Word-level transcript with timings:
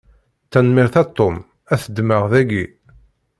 Tanemmirt 0.51 0.95
a 1.01 1.03
Tom, 1.17 1.35
ad 1.71 1.79
t-ddmeɣ 1.81 2.23
daki. 2.31 2.65